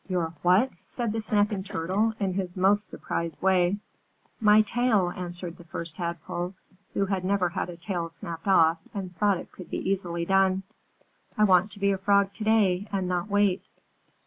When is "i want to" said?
11.37-11.79